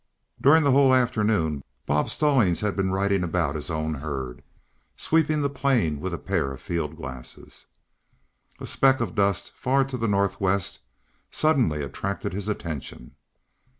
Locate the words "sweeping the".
4.97-5.47